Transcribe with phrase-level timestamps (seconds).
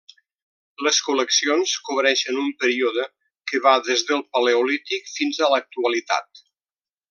[0.85, 3.05] Les col·leccions cobreixen un període
[3.51, 6.47] que va des del Paleolític fins a l'actualitat.